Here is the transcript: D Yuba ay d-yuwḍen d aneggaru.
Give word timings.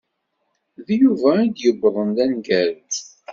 D 0.85 0.87
Yuba 1.01 1.29
ay 1.37 1.49
d-yuwḍen 1.49 2.09
d 2.15 2.17
aneggaru. 2.23 2.81